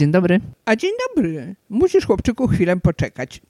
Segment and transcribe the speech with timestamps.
[0.00, 0.40] Dzień dobry.
[0.64, 1.54] A dzień dobry.
[1.68, 3.40] Musisz, chłopczyku, chwilę poczekać.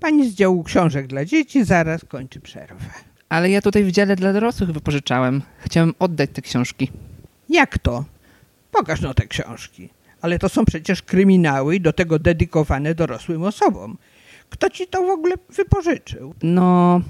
[0.00, 2.84] Pani z działu książek dla dzieci zaraz kończy przerwę.
[3.28, 5.42] Ale ja tutaj w dziale dla dorosłych wypożyczałem.
[5.58, 6.90] Chciałem oddać te książki.
[7.48, 8.04] Jak to?
[8.70, 9.88] Pokaż no te książki.
[10.20, 13.98] Ale to są przecież kryminały i do tego dedykowane dorosłym osobom.
[14.50, 16.34] Kto ci to w ogóle wypożyczył?
[16.42, 17.00] No,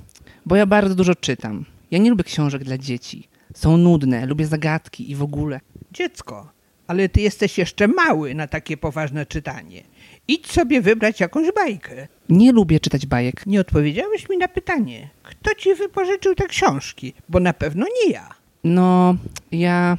[0.47, 1.65] bo ja bardzo dużo czytam.
[1.91, 3.29] Ja nie lubię książek dla dzieci.
[3.55, 5.61] Są nudne, lubię zagadki i w ogóle.
[5.93, 6.58] Dziecko,
[6.89, 9.83] ale ty jesteś jeszcze mały na takie poważne czytanie.
[10.29, 12.09] Idź sobie wybrać jakąś bajkę.
[12.29, 13.47] Nie lubię czytać bajek.
[13.47, 18.29] Nie odpowiedziałeś mi na pytanie, kto ci wypożyczył te książki, bo na pewno nie ja.
[18.65, 19.17] No,
[19.53, 19.99] ja.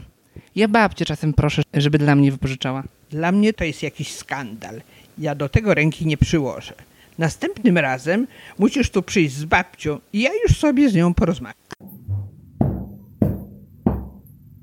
[0.55, 2.83] Ja babcię czasem proszę, żeby dla mnie wypożyczała.
[3.09, 4.81] Dla mnie to jest jakiś skandal.
[5.17, 6.73] Ja do tego ręki nie przyłożę.
[7.17, 8.27] Następnym razem
[8.59, 11.55] musisz tu przyjść z babcią i ja już sobie z nią porozmawiam.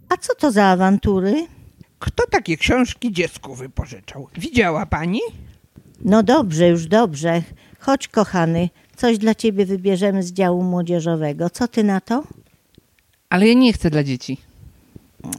[0.09, 1.47] A co to za awantury?
[1.99, 4.29] Kto takie książki dziecku wypożyczał?
[4.39, 5.21] Widziała pani?
[6.01, 7.43] No dobrze, już dobrze.
[7.79, 11.51] Chodź, kochany, coś dla ciebie wybierzemy z działu młodzieżowego.
[11.51, 12.25] Co ty na to?
[13.31, 14.39] Ale ja nie chcę dla dzieci.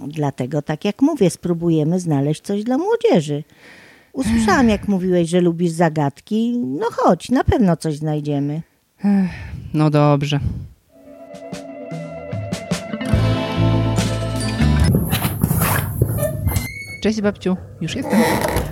[0.07, 3.43] Dlatego, tak jak mówię, spróbujemy znaleźć coś dla młodzieży.
[4.13, 6.57] Usłyszałam, jak mówiłeś, że lubisz zagadki.
[6.57, 8.61] No chodź, na pewno coś znajdziemy.
[9.73, 10.39] No dobrze.
[17.01, 18.21] Cześć babciu, już jestem.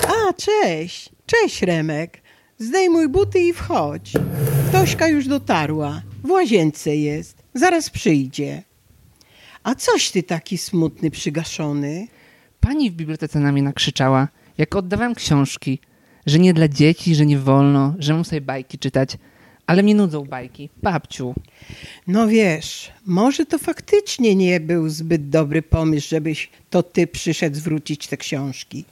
[0.08, 1.10] A, cześć.
[1.26, 2.22] Cześć, Remek.
[2.58, 4.14] Zdejmuj buty i wchodź.
[4.72, 6.02] Tośka już dotarła.
[6.24, 7.44] W łazience jest.
[7.54, 8.64] Zaraz przyjdzie.
[9.64, 12.08] A coś ty taki smutny, przygaszony?
[12.60, 15.80] Pani w bibliotece na mnie nakrzyczała, jak oddawałem książki,
[16.26, 19.18] że nie dla dzieci, że nie wolno, że mam sobie bajki czytać.
[19.68, 20.70] Ale mnie nudzą bajki.
[20.84, 21.34] Babciu,
[22.08, 28.08] No wiesz, może to faktycznie nie był zbyt dobry pomysł, żebyś to ty przyszedł zwrócić
[28.08, 28.86] te książki.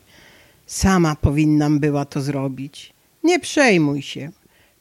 [0.65, 2.93] Sama powinnam była to zrobić.
[3.23, 4.31] Nie przejmuj się.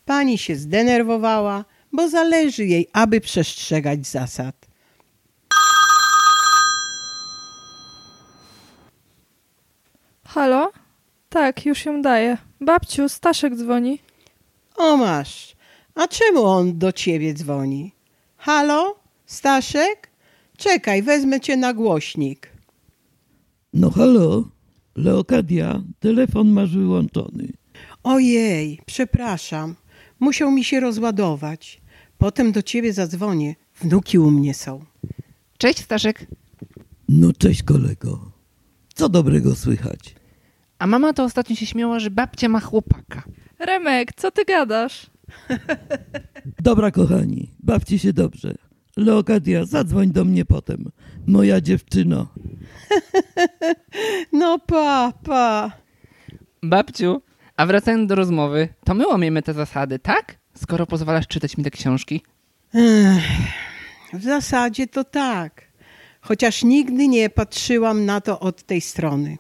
[0.07, 4.55] Pani się zdenerwowała, bo zależy jej, aby przestrzegać zasad.
[10.25, 10.73] Halo?
[11.29, 12.37] Tak, już ją daję.
[12.61, 13.99] Babciu, Staszek dzwoni.
[14.77, 15.57] O masz,
[15.95, 17.93] a czemu on do ciebie dzwoni?
[18.37, 18.97] Halo?
[19.27, 20.11] Staszek?
[20.57, 22.51] Czekaj, wezmę cię na głośnik.
[23.73, 24.45] No halo,
[24.97, 27.49] Leokadia, telefon masz wyłączony.
[28.03, 29.75] Ojej, przepraszam.
[30.21, 31.81] Musiał mi się rozładować.
[32.19, 33.55] Potem do ciebie zadzwonię.
[33.81, 34.85] Wnuki u mnie są.
[35.59, 36.27] cześć Staszek.
[37.09, 38.33] No cześć kolego.
[38.95, 40.15] Co dobrego słychać?
[40.79, 43.23] A mama to ostatnio się śmiała, że babcia ma chłopaka.
[43.59, 45.07] Remek, co ty gadasz?
[46.63, 48.55] Dobra kochani, bawcie się dobrze.
[48.97, 50.91] Leokadia, zadzwoń do mnie potem.
[51.27, 52.27] Moja dziewczyno.
[54.33, 55.73] No pa, pa.
[56.63, 57.23] Babciu,
[57.57, 60.39] a wracając do rozmowy, to my łamiemy te zasady, tak?
[60.55, 62.23] Skoro pozwalasz czytać mi te książki.
[62.75, 63.23] Ech,
[64.13, 65.73] w zasadzie to tak.
[66.21, 69.39] Chociaż nigdy nie patrzyłam na to od tej strony.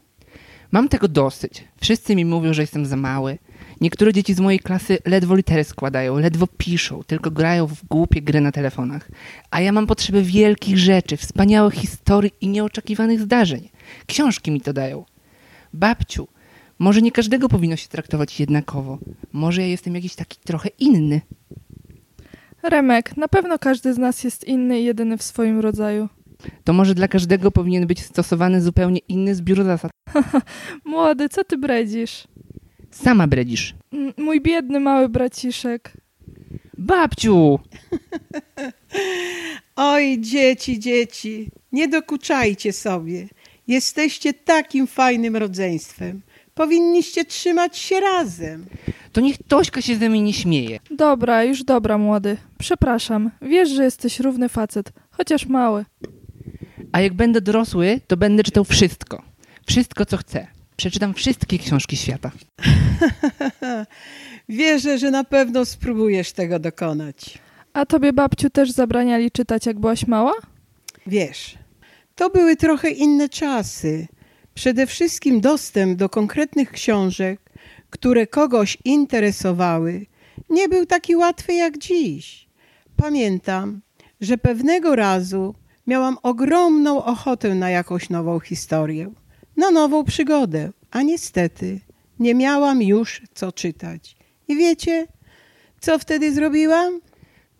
[0.72, 1.64] Mam tego dosyć.
[1.80, 3.38] Wszyscy mi mówią, że jestem za mały.
[3.82, 8.40] Niektóre dzieci z mojej klasy ledwo litery składają, ledwo piszą, tylko grają w głupie gry
[8.40, 9.08] na telefonach.
[9.50, 13.68] A ja mam potrzebę wielkich rzeczy, wspaniałych historii i nieoczekiwanych zdarzeń.
[14.06, 15.04] Książki mi to dają.
[15.72, 16.28] Babciu,
[16.78, 18.98] może nie każdego powinno się traktować jednakowo.
[19.32, 21.20] Może ja jestem jakiś taki trochę inny.
[22.62, 26.08] Remek, na pewno każdy z nas jest inny i jedyny w swoim rodzaju.
[26.64, 29.90] To może dla każdego powinien być stosowany zupełnie inny zbiór zasad.
[30.84, 32.28] Młody, co ty bredzisz?
[32.92, 33.74] Sama bredzisz.
[33.92, 35.92] M- Mój biedny mały braciszek.
[36.78, 37.58] Babciu!
[39.76, 43.28] Oj, dzieci, dzieci, nie dokuczajcie sobie.
[43.68, 46.22] Jesteście takim fajnym rodzeństwem.
[46.54, 48.66] Powinniście trzymać się razem.
[49.12, 50.78] To niech Tośka się ze mnie nie śmieje.
[50.90, 52.36] Dobra, już dobra, młody.
[52.58, 53.30] Przepraszam.
[53.42, 55.84] Wiesz, że jesteś równy facet, chociaż mały.
[56.92, 59.22] A jak będę dorosły, to będę czytał wszystko.
[59.66, 60.46] Wszystko, co chcę.
[60.76, 62.30] Przeczytam wszystkie książki świata.
[64.48, 67.38] Wierzę, że na pewno spróbujesz tego dokonać.
[67.72, 70.32] A tobie, babciu, też zabraniali czytać, jak byłaś mała?
[71.06, 71.58] Wiesz,
[72.14, 74.08] to były trochę inne czasy.
[74.54, 77.40] Przede wszystkim dostęp do konkretnych książek,
[77.90, 80.06] które kogoś interesowały,
[80.50, 82.48] nie był taki łatwy jak dziś.
[82.96, 83.80] Pamiętam,
[84.20, 85.54] że pewnego razu
[85.86, 89.10] miałam ogromną ochotę na jakąś nową historię,
[89.62, 91.80] na nową przygodę, a niestety
[92.18, 94.16] nie miałam już co czytać.
[94.48, 95.06] I wiecie,
[95.80, 97.00] co wtedy zrobiłam?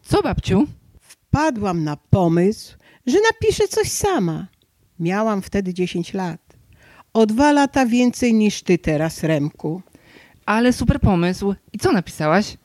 [0.03, 0.67] Co, babciu?
[1.01, 2.77] wpadłam na pomysł,
[3.07, 4.47] że napiszę coś sama.
[5.01, 6.41] Miałam wtedy 10 lat.
[7.13, 9.83] O dwa lata więcej niż ty teraz, Remku.
[10.47, 11.55] Ale super pomysł.
[11.73, 12.57] I co napisałaś?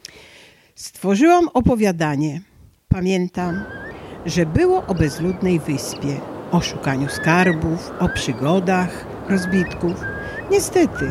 [0.75, 2.41] Stworzyłam opowiadanie.
[2.89, 3.63] Pamiętam,
[4.25, 6.19] że było o bezludnej wyspie,
[6.51, 9.94] o szukaniu skarbów, o przygodach rozbitków.
[10.51, 11.07] Niestety,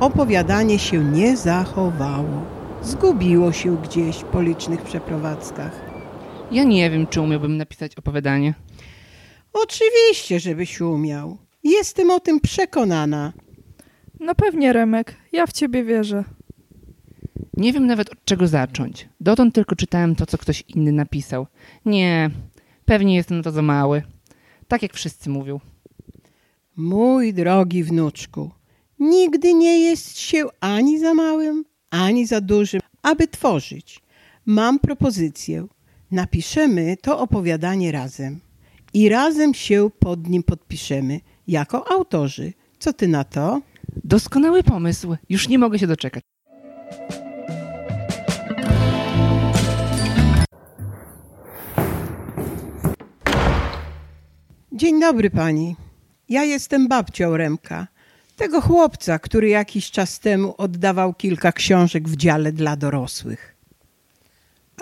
[0.00, 2.44] opowiadanie się nie zachowało.
[2.82, 5.80] Zgubiło się gdzieś po licznych przeprowadzkach.
[6.50, 8.54] Ja nie wiem, czy umiałbym napisać opowiadanie.
[9.52, 11.38] Oczywiście, żebyś umiał.
[11.64, 13.32] Jestem o tym przekonana.
[14.20, 15.16] No pewnie, Remek.
[15.32, 16.24] Ja w ciebie wierzę.
[17.54, 19.08] Nie wiem nawet od czego zacząć.
[19.20, 21.46] Dotąd tylko czytałem to, co ktoś inny napisał.
[21.84, 22.30] Nie,
[22.84, 24.02] pewnie jestem na to za mały.
[24.68, 25.60] Tak jak wszyscy mówią.
[26.76, 28.50] Mój drogi wnuczku,
[28.98, 34.00] nigdy nie jest się ani za małym, ani za dużym, aby tworzyć.
[34.46, 35.66] Mam propozycję.
[36.10, 38.40] Napiszemy to opowiadanie razem
[38.94, 42.52] i razem się pod nim podpiszemy jako autorzy.
[42.78, 43.62] Co ty na to?
[44.04, 45.16] Doskonały pomysł.
[45.28, 46.22] Już nie mogę się doczekać.
[54.72, 55.76] Dzień dobry pani.
[56.30, 57.86] Ja jestem babcią Remka,
[58.36, 63.56] tego chłopca, który jakiś czas temu oddawał kilka książek w dziale dla dorosłych.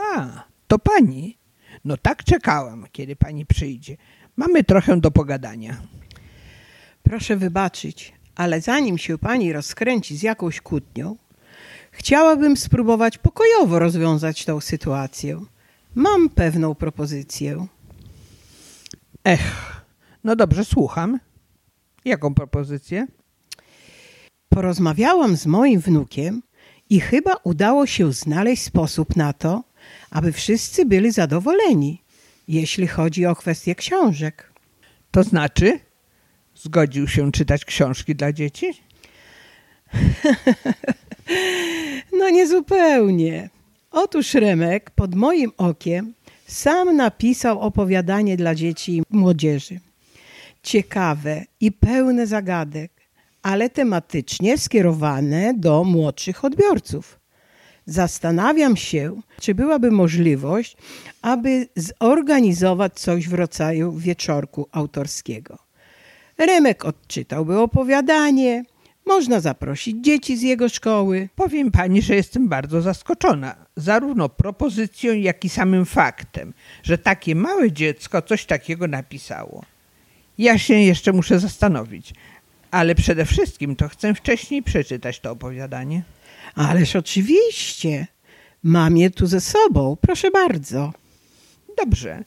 [0.00, 1.38] A, to pani.
[1.84, 3.96] No tak czekałam, kiedy pani przyjdzie.
[4.36, 5.76] Mamy trochę do pogadania.
[7.02, 11.16] Proszę wybaczyć, ale zanim się pani rozkręci z jakąś kłótnią,
[11.90, 15.44] chciałabym spróbować pokojowo rozwiązać tą sytuację.
[15.94, 17.66] Mam pewną propozycję.
[19.24, 19.82] Ech,
[20.24, 21.18] no dobrze, słucham.
[22.04, 23.06] Jaką propozycję?
[24.48, 26.42] Porozmawiałam z moim wnukiem
[26.90, 29.64] i chyba udało się znaleźć sposób na to,
[30.10, 32.02] aby wszyscy byli zadowoleni,
[32.48, 34.52] jeśli chodzi o kwestię książek.
[35.10, 35.80] To znaczy,
[36.54, 38.66] zgodził się czytać książki dla dzieci?
[42.12, 43.50] No niezupełnie.
[43.90, 46.14] Otóż Remek pod moim okiem
[46.46, 49.80] sam napisał opowiadanie dla dzieci i młodzieży.
[50.62, 52.92] Ciekawe i pełne zagadek,
[53.42, 57.20] ale tematycznie skierowane do młodszych odbiorców.
[57.86, 60.76] Zastanawiam się, czy byłaby możliwość,
[61.22, 65.58] aby zorganizować coś w rodzaju wieczorku autorskiego.
[66.38, 68.64] Remek odczytałby opowiadanie,
[69.06, 71.28] można zaprosić dzieci z jego szkoły.
[71.34, 73.56] Powiem pani, że jestem bardzo zaskoczona.
[73.76, 79.64] Zarówno propozycją, jak i samym faktem, że takie małe dziecko coś takiego napisało.
[80.38, 82.14] Ja się jeszcze muszę zastanowić,
[82.70, 86.02] ale przede wszystkim to chcę wcześniej przeczytać to opowiadanie.
[86.54, 88.06] Ależ oczywiście,
[88.62, 90.92] mam je tu ze sobą, proszę bardzo.
[91.76, 92.24] Dobrze,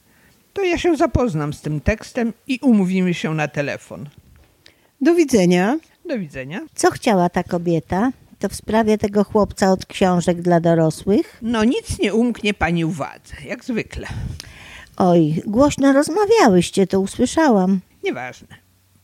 [0.52, 4.08] to ja się zapoznam z tym tekstem i umówimy się na telefon.
[5.00, 5.78] Do widzenia.
[6.08, 6.60] Do widzenia.
[6.74, 8.12] Co chciała ta kobieta?
[8.38, 11.38] To w sprawie tego chłopca od książek dla dorosłych?
[11.42, 14.06] No nic nie umknie pani uwadze, jak zwykle.
[14.96, 17.80] Oj, głośno rozmawiałyście, to usłyszałam.
[18.02, 18.48] Nieważne.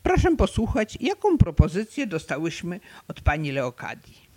[0.02, 4.28] Proszę posłuchać, jaką propozycję dostałyśmy od pani Leokadii.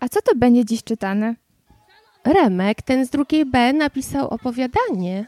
[0.00, 1.34] A co to będzie dziś czytane?
[2.24, 5.26] Remek, ten z drugiej B, napisał opowiadanie.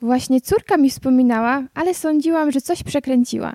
[0.00, 3.52] Właśnie córka mi wspominała, ale sądziłam, że coś przekręciła.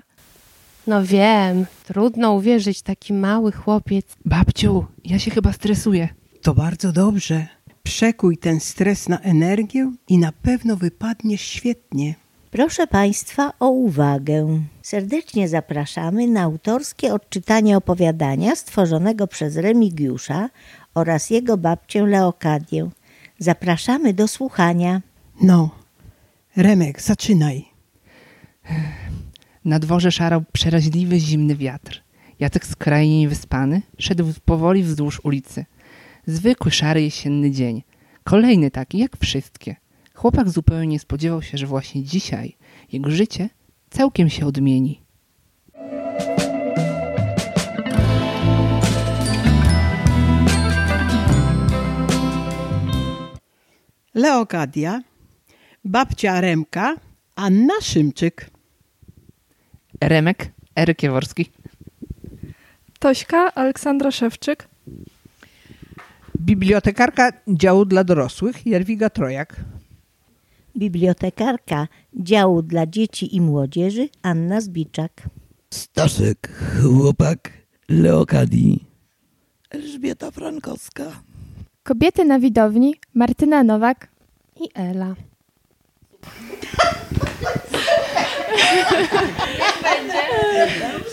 [0.86, 4.06] No wiem, trudno uwierzyć, taki mały chłopiec.
[4.24, 6.08] Babciu, ja się chyba stresuję.
[6.42, 7.46] To bardzo dobrze.
[7.82, 12.14] Przekuj ten stres na energię i na pewno wypadniesz świetnie.
[12.50, 14.62] Proszę Państwa o uwagę.
[14.82, 20.50] Serdecznie zapraszamy na autorskie odczytanie opowiadania stworzonego przez Remigiusza
[20.94, 22.90] oraz jego babcię Leokadię.
[23.38, 25.02] Zapraszamy do słuchania.
[25.42, 25.70] No,
[26.56, 27.64] Remek, zaczynaj.
[29.64, 32.02] Na dworze szarał przeraźliwy, zimny wiatr.
[32.38, 35.64] Jacek skrajnie wyspany szedł powoli wzdłuż ulicy.
[36.30, 37.82] Zwykły, szary jesienny dzień.
[38.24, 39.76] Kolejny taki, jak wszystkie.
[40.14, 42.56] Chłopak zupełnie nie spodziewał się, że właśnie dzisiaj
[42.92, 43.48] jego życie
[43.90, 45.02] całkiem się odmieni.
[54.14, 55.02] Leokadia,
[55.84, 56.96] babcia Remka,
[57.36, 58.50] Anna Szymczyk.
[60.00, 61.50] Remek, Eryk Jaworski.
[62.98, 64.69] Tośka, Aleksandra Szewczyk.
[66.40, 69.56] Bibliotekarka działu dla dorosłych Jadwiga Trojak.
[70.76, 75.22] Bibliotekarka działu dla dzieci i młodzieży Anna Zbiczak.
[75.70, 77.50] Staszek, chłopak
[77.88, 78.84] Leokadii.
[79.70, 81.22] Elżbieta Frankowska.
[81.82, 84.08] Kobiety na widowni Martyna Nowak
[84.60, 85.14] I Ela.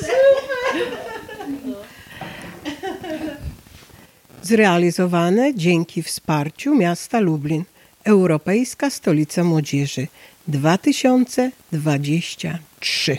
[4.47, 7.63] Zrealizowane dzięki wsparciu miasta Lublin.
[8.03, 10.07] Europejska Stolica Młodzieży
[10.47, 13.17] 2023.